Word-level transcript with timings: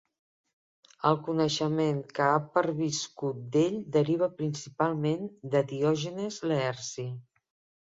El 1.09 1.19
coneixement 1.27 1.99
que 2.19 2.25
ha 2.29 2.39
perviscut 2.55 3.45
d'ell 3.57 3.77
deriva 3.99 4.31
principalment 4.41 5.31
de 5.55 5.65
Diògenes 5.75 6.43
Laerci. 6.49 7.09